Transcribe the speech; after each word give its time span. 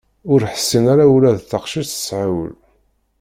Ur 0.31 0.41
ḥsin 0.53 0.85
ara 0.93 1.05
ula 1.15 1.31
d 1.37 1.39
taqcict 1.49 1.91
tesɛa 1.93 2.27
ul. 2.41 2.51